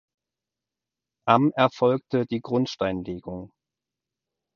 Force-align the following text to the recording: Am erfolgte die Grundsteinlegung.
Am 1.27 1.51
erfolgte 1.53 2.25
die 2.25 2.41
Grundsteinlegung. 2.41 3.51